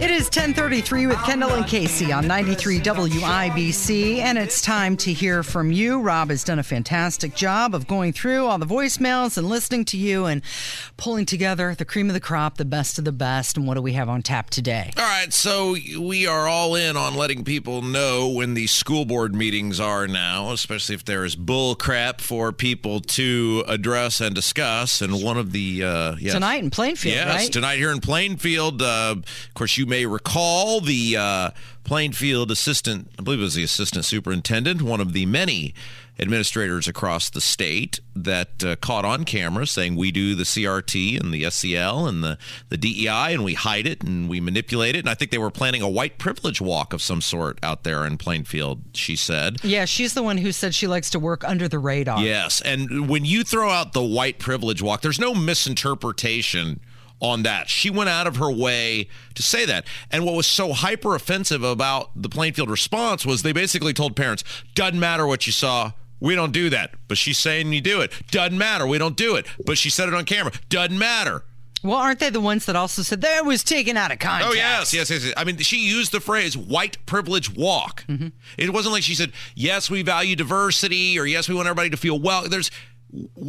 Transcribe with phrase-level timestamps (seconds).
[0.00, 5.42] It is 1033 with Kendall and Casey on 93 WIBC, and it's time to hear
[5.42, 6.00] from you.
[6.00, 9.96] Rob has done a fantastic job of going through all the voicemails and listening to
[9.96, 10.42] you and
[10.98, 13.56] pulling together the cream of the crop, the best of the best.
[13.56, 14.92] And what do we have on tap today?
[14.96, 19.34] All right, so we are all in on letting people know when the school board
[19.34, 25.02] meetings are now, especially if there is bull crap for people to address and discuss.
[25.02, 26.34] And one of the uh, yes.
[26.34, 27.52] Tonight in Plainfield, yes, right?
[27.52, 28.80] tonight here in Plainfield.
[28.80, 31.50] Uh, of course, you may recall the uh,
[31.84, 35.74] Plainfield assistant, I believe it was the assistant superintendent, one of the many
[36.20, 41.32] administrators across the state that uh, caught on camera saying we do the CRT and
[41.32, 42.36] the SEL and the,
[42.68, 45.00] the DEI and we hide it and we manipulate it.
[45.00, 48.04] And I think they were planning a white privilege walk of some sort out there
[48.04, 49.62] in Plainfield, she said.
[49.64, 52.20] Yeah, she's the one who said she likes to work under the radar.
[52.20, 52.60] Yes.
[52.62, 56.80] And when you throw out the white privilege walk, there's no misinterpretation
[57.20, 57.68] on that.
[57.68, 59.86] She went out of her way to say that.
[60.10, 64.44] And what was so hyper offensive about the Plainfield response was they basically told parents,
[64.74, 65.92] doesn't matter what you saw.
[66.20, 66.94] We don't do that.
[67.06, 68.12] But she's saying you do it.
[68.30, 68.86] Doesn't matter.
[68.86, 69.46] We don't do it.
[69.64, 70.52] But she said it on camera.
[70.68, 71.44] Doesn't matter.
[71.82, 74.52] Well, aren't they the ones that also said that was taken out of context?
[74.52, 75.24] Oh yes, yes, yes.
[75.24, 75.34] yes.
[75.36, 78.28] I mean, she used the phrase "white privilege walk." Mm-hmm.
[78.56, 81.96] It wasn't like she said, "Yes, we value diversity," or "Yes, we want everybody to
[81.96, 82.72] feel well." There's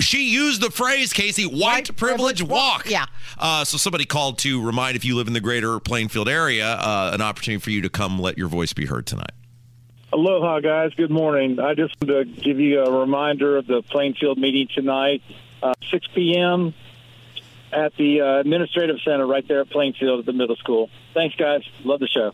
[0.00, 2.84] she used the phrase Casey white, White privilege, privilege walk.
[2.84, 2.90] walk.
[2.90, 3.06] Yeah.
[3.38, 7.10] Uh, so somebody called to remind if you live in the greater Plainfield area, uh,
[7.12, 9.32] an opportunity for you to come let your voice be heard tonight.
[10.12, 10.92] Aloha, guys.
[10.94, 11.58] Good morning.
[11.58, 15.22] I just want to give you a reminder of the Plainfield meeting tonight,
[15.62, 16.74] uh, 6 p.m.
[17.72, 20.90] at the uh, Administrative Center right there at Plainfield at the middle school.
[21.14, 21.62] Thanks, guys.
[21.84, 22.32] Love the show.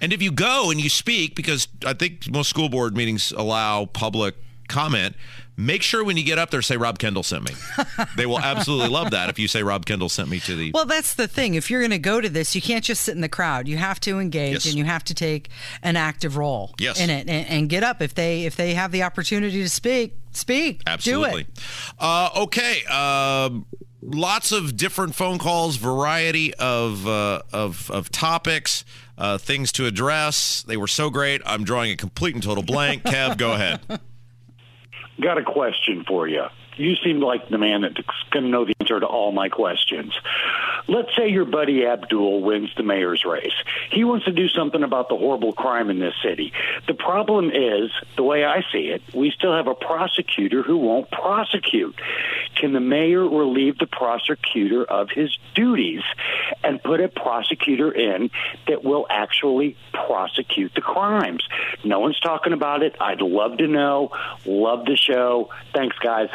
[0.00, 3.86] And if you go and you speak, because I think most school board meetings allow
[3.86, 4.36] public
[4.72, 5.14] comment,
[5.56, 7.54] make sure when you get up there say Rob Kendall sent me.
[8.16, 10.70] they will absolutely love that if you say Rob Kendall sent me to the.
[10.72, 11.54] Well, that's the thing.
[11.54, 13.68] If you're going to go to this, you can't just sit in the crowd.
[13.68, 14.66] You have to engage Yes.
[14.66, 15.50] and you have to take
[15.82, 17.00] an active role Yes.
[17.00, 20.16] in it and, and get up if they if they have the opportunity to speak.
[20.32, 20.80] Speak.
[20.86, 21.42] Absolutely.
[21.44, 21.60] Do it.
[21.98, 22.82] Uh, okay.
[22.86, 23.66] Um,
[24.00, 28.84] lots of different phone calls, variety of uh, of, of topics,
[29.18, 30.62] uh, things to address.
[30.62, 31.42] They were so great.
[31.44, 33.02] I'm drawing a complete and total blank.
[33.12, 33.80] Kev, go ahead.
[35.22, 36.44] Got a question for you.
[36.76, 37.96] You seem like the man that's
[38.30, 40.12] going to know the answer to all my questions.
[40.88, 43.54] Let's say your buddy Abdul wins the mayor's race.
[43.90, 46.52] He wants to do something about the horrible crime in this city.
[46.86, 51.10] The problem is, the way I see it, we still have a prosecutor who won't
[51.10, 51.98] prosecute.
[52.56, 56.02] Can the mayor relieve the prosecutor of his duties
[56.62, 58.30] and put a prosecutor in
[58.68, 61.46] that will actually prosecute the crimes?
[61.84, 62.96] No one's talking about it.
[63.00, 64.10] I'd love to know.
[64.44, 65.50] Love the show.
[65.74, 66.28] Thanks, guys.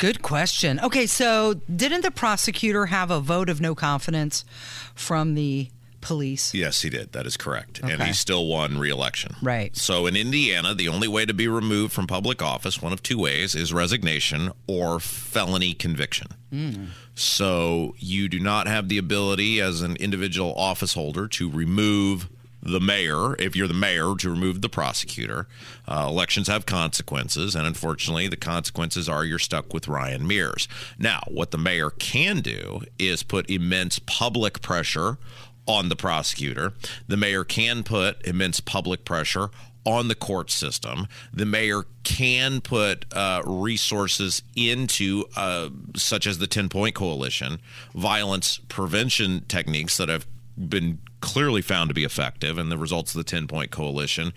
[0.00, 0.80] Good question.
[0.80, 4.46] Okay, so didn't the prosecutor have a vote of no confidence
[4.94, 5.68] from the
[6.00, 6.54] police?
[6.54, 7.12] Yes, he did.
[7.12, 7.80] That is correct.
[7.82, 9.36] And he still won re-election.
[9.42, 9.76] Right.
[9.76, 13.18] So in Indiana, the only way to be removed from public office, one of two
[13.18, 16.28] ways, is resignation or felony conviction.
[16.48, 16.86] Hmm.
[17.14, 22.30] So you do not have the ability as an individual office holder to remove
[22.62, 25.46] the mayor, if you're the mayor, to remove the prosecutor.
[25.88, 30.68] Uh, elections have consequences, and unfortunately, the consequences are you're stuck with Ryan Mears.
[30.98, 35.18] Now, what the mayor can do is put immense public pressure
[35.66, 36.72] on the prosecutor.
[37.06, 39.50] The mayor can put immense public pressure
[39.84, 41.06] on the court system.
[41.32, 47.60] The mayor can put uh, resources into, uh, such as the 10 point coalition,
[47.94, 53.18] violence prevention techniques that have been clearly found to be effective and the results of
[53.18, 54.32] the 10 point coalition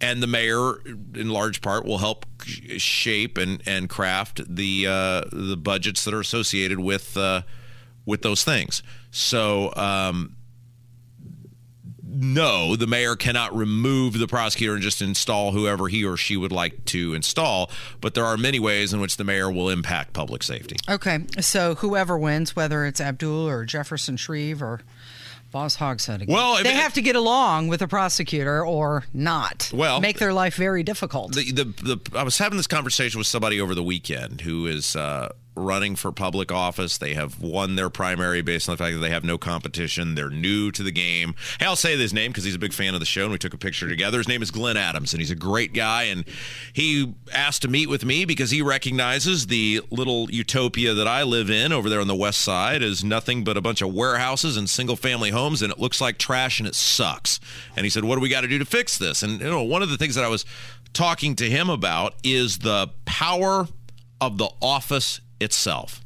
[0.00, 0.80] and the mayor
[1.14, 2.26] in large part will help
[2.76, 7.42] shape and, and craft the uh, the budgets that are associated with uh,
[8.04, 10.36] with those things so um,
[12.14, 16.52] no, the mayor cannot remove the prosecutor and just install whoever he or she would
[16.52, 17.70] like to install.
[18.00, 20.76] But there are many ways in which the mayor will impact public safety.
[20.88, 24.80] Okay, so whoever wins, whether it's Abdul or Jefferson Shreve or
[25.54, 26.34] Boss hog said again.
[26.34, 29.70] Well, they have to get along with a prosecutor or not.
[29.72, 31.32] Well- make their life very difficult.
[31.32, 34.96] the, the the I was having this conversation with somebody over the weekend who is
[34.96, 36.98] uh, running for public office.
[36.98, 40.14] They have won their primary based on the fact that they have no competition.
[40.14, 41.34] They're new to the game.
[41.58, 43.38] Hey, I'll say his name because he's a big fan of the show, and we
[43.38, 44.18] took a picture together.
[44.18, 46.04] His name is Glenn Adams, and he's a great guy.
[46.04, 46.24] And
[46.72, 51.50] he asked to meet with me because he recognizes the little utopia that I live
[51.50, 54.68] in over there on the west side is nothing but a bunch of warehouses and
[54.68, 57.40] single family homes, and it looks like trash and it sucks.
[57.76, 59.62] And he said, "What do we got to do to fix this?" And you know,
[59.62, 60.44] one of the things that I was
[60.92, 63.68] talking to him about is the power
[64.20, 66.00] of the office itself.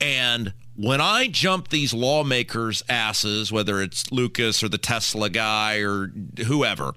[0.00, 6.12] And when I jump these lawmakers' asses, whether it's Lucas or the Tesla guy or
[6.46, 6.94] whoever,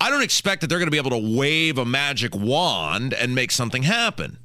[0.00, 3.34] I don't expect that they're going to be able to wave a magic wand and
[3.34, 4.38] make something happen.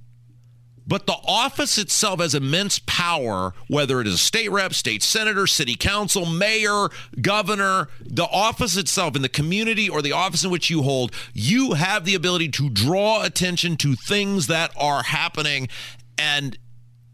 [0.92, 5.48] But the office itself has immense power, whether it is a state rep, state senator,
[5.48, 6.90] city council, mayor,
[7.22, 11.76] governor, the office itself in the community or the office in which you hold, you
[11.76, 15.70] have the ability to draw attention to things that are happening
[16.18, 16.58] and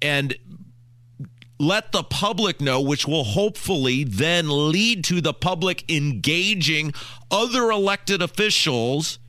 [0.02, 0.34] and
[1.60, 6.96] let the public know, which will hopefully then lead to the public engaging
[7.30, 9.20] other elected officials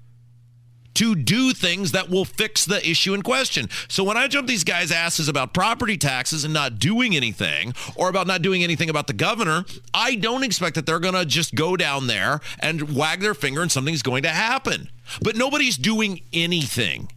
[0.98, 3.68] to do things that will fix the issue in question.
[3.86, 8.08] So when I jump these guys' asses about property taxes and not doing anything, or
[8.08, 9.64] about not doing anything about the governor,
[9.94, 13.62] I don't expect that they're going to just go down there and wag their finger
[13.62, 14.90] and something's going to happen.
[15.22, 17.12] But nobody's doing anything.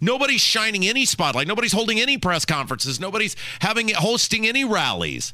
[0.00, 1.46] Nobody's shining any spotlight.
[1.46, 2.98] Nobody's holding any press conferences.
[2.98, 5.32] Nobody's having hosting any rallies.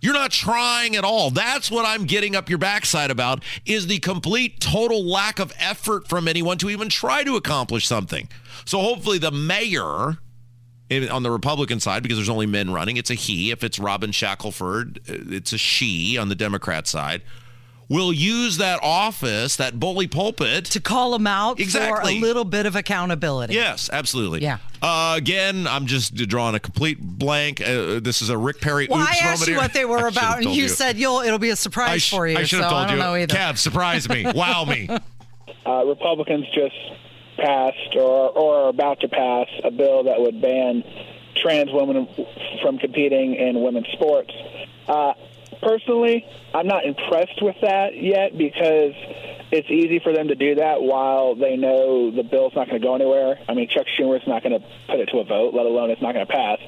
[0.00, 1.30] You're not trying at all.
[1.30, 6.08] That's what I'm getting up your backside about is the complete total lack of effort
[6.08, 8.28] from anyone to even try to accomplish something.
[8.64, 10.18] So hopefully the mayor
[11.10, 13.50] on the Republican side, because there's only men running, it's a he.
[13.50, 17.22] If it's Robin Shackleford, uh, it's a she on the Democrat side.
[17.90, 22.18] Will use that office, that bully pulpit, to call them out for Exactly.
[22.18, 23.52] a little bit of accountability.
[23.54, 24.42] Yes, absolutely.
[24.42, 24.58] Yeah.
[24.80, 27.60] Uh, again, I'm just drawing a complete blank.
[27.60, 28.86] Uh, this is a Rick Perry.
[28.88, 29.60] Well, oops I asked moment you here.
[29.62, 32.10] what they were should about, and told you, said you'll it'll be a surprise sh-
[32.10, 32.36] for you.
[32.38, 33.02] I should have so told I don't you.
[33.02, 33.34] know either.
[33.34, 34.24] Kev, surprise me.
[34.36, 34.88] Wow me.
[35.66, 36.76] uh, Republicans just
[37.38, 40.84] passed or, or are about to pass a bill that would ban
[41.36, 42.06] trans women
[42.62, 44.30] from competing in women's sports.
[44.86, 45.14] Uh,
[45.62, 46.24] personally,
[46.54, 48.94] I'm not impressed with that yet because
[49.52, 52.86] it's easy for them to do that while they know the bill's not going to
[52.86, 53.38] go anywhere.
[53.48, 56.02] I mean, Chuck Schumer's not going to put it to a vote, let alone it's
[56.02, 56.58] not going to pass.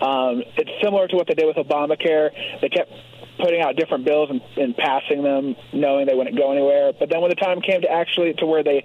[0.00, 2.30] Um, it's similar to what they did with Obamacare.
[2.60, 2.92] They kept
[3.38, 6.92] putting out different bills and, and passing them, knowing they wouldn't go anywhere.
[6.98, 8.84] But then when the time came to actually to where they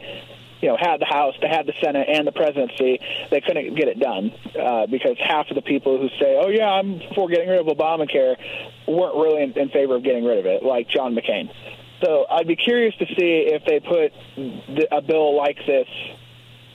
[0.63, 2.97] you know, had the House, they had the Senate, and the presidency,
[3.29, 6.69] they couldn't get it done uh, because half of the people who say, "Oh yeah,
[6.69, 8.37] I'm for getting rid of Obamacare,"
[8.87, 11.51] weren't really in, in favor of getting rid of it, like John McCain.
[12.01, 14.13] So I'd be curious to see if they put
[14.89, 15.87] a bill like this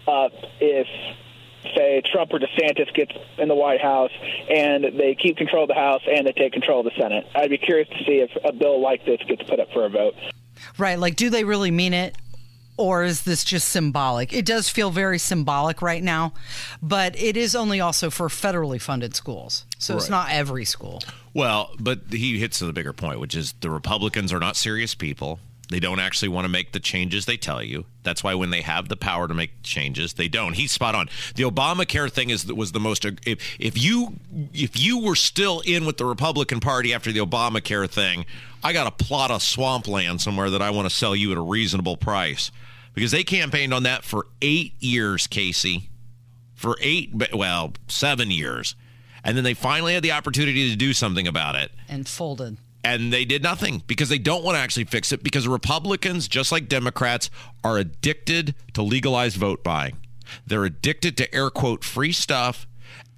[0.07, 0.87] up if.
[1.77, 4.13] Say Trump or DeSantis gets in the White House
[4.49, 7.27] and they keep control of the House and they take control of the Senate.
[7.35, 9.91] I'd be curious to see if a bill like this gets put up for a
[9.91, 10.15] vote.
[10.79, 10.97] Right.
[10.99, 12.17] Like, do they really mean it?
[12.79, 14.33] Or is this just symbolic?
[14.33, 16.33] It does feel very symbolic right now,
[16.81, 19.67] but it is only also for federally funded schools.
[19.79, 21.03] So it's not every school.
[21.35, 24.95] Well, but he hits to the bigger point, which is the Republicans are not serious
[24.95, 25.41] people.
[25.71, 27.85] They don't actually want to make the changes they tell you.
[28.03, 30.55] That's why when they have the power to make changes, they don't.
[30.55, 31.11] He's spot on.
[31.35, 33.05] The Obamacare thing is was the most.
[33.05, 34.15] If if you
[34.55, 38.25] if you were still in with the Republican Party after the Obamacare thing,
[38.65, 41.43] I got a plot of swampland somewhere that I want to sell you at a
[41.43, 42.51] reasonable price
[42.95, 45.91] because they campaigned on that for eight years, Casey
[46.59, 48.75] for eight, well, seven years.
[49.23, 51.71] And then they finally had the opportunity to do something about it.
[51.89, 52.59] And folded.
[52.89, 56.51] And they did nothing because they don't want to actually fix it because Republicans, just
[56.51, 57.29] like Democrats,
[57.63, 59.99] are addicted to legalized vote buying.
[60.47, 62.67] They're addicted to air quote free stuff.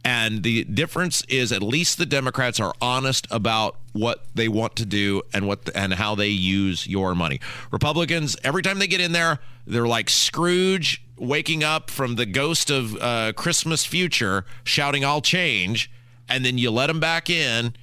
[0.05, 4.85] And the difference is at least the Democrats are honest about what they want to
[4.85, 7.39] do and what and how they use your money.
[7.71, 12.71] Republicans, every time they get in there, they're like Scrooge waking up from the ghost
[12.71, 15.93] of uh, Christmas future, shouting "I'll change,"
[16.29, 17.75] and then you let them back in,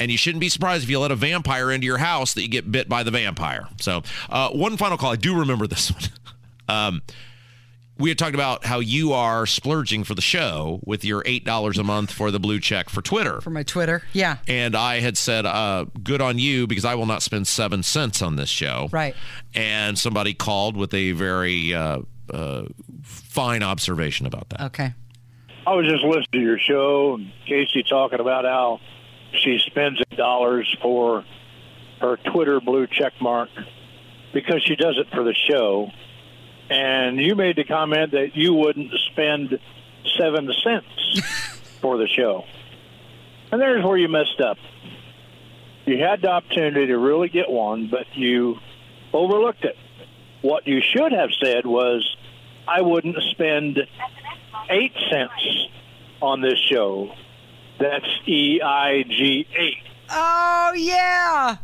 [0.00, 2.48] and you shouldn't be surprised if you let a vampire into your house that you
[2.48, 3.68] get bit by the vampire.
[3.80, 5.12] So, uh, one final call.
[5.12, 6.02] I do remember this one.
[6.68, 7.02] um,
[7.98, 11.78] we had talked about how you are splurging for the show with your eight dollars
[11.78, 13.40] a month for the blue check for Twitter.
[13.40, 14.02] For my Twitter.
[14.12, 14.38] Yeah.
[14.46, 18.22] And I had said, uh, good on you because I will not spend seven cents
[18.22, 18.88] on this show.
[18.92, 19.16] Right.
[19.52, 22.02] And somebody called with a very uh,
[22.32, 22.66] uh,
[23.02, 24.60] fine observation about that.
[24.66, 24.94] Okay.
[25.66, 28.80] I was just listening to your show, and Casey talking about how
[29.32, 31.24] she spends dollars for
[32.00, 33.50] her Twitter blue check mark
[34.32, 35.90] because she does it for the show.
[36.70, 39.58] And you made the comment that you wouldn't spend
[40.18, 41.20] seven cents
[41.80, 42.44] for the show.
[43.50, 44.58] And there's where you messed up.
[45.86, 48.58] You had the opportunity to really get one, but you
[49.12, 49.76] overlooked it.
[50.42, 52.16] What you should have said was,
[52.66, 53.78] I wouldn't spend
[54.68, 55.68] eight cents
[56.20, 57.14] on this show.
[57.78, 59.76] That's E I G eight.
[60.10, 61.56] Oh, yeah.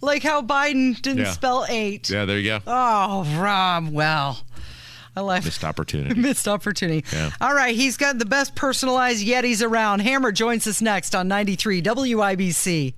[0.00, 1.30] Like how Biden didn't Yeah.
[1.32, 2.10] spell eight.
[2.10, 2.60] Yeah, there you go.
[2.66, 4.40] Oh, Rob, well.
[5.14, 6.14] I like Missed opportunity.
[6.20, 7.04] missed opportunity.
[7.12, 7.30] Yeah.
[7.40, 10.00] All right, he's got the best personalized Yetis around.
[10.00, 12.94] Hammer joins us next on 93 WIBC.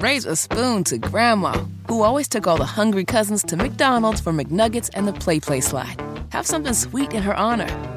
[0.00, 4.32] Raise a spoon to Grandma, who always took all the hungry cousins to McDonald's for
[4.32, 6.00] McNuggets and the PlayPlace slide.
[6.30, 7.66] Have something sweet in her honor.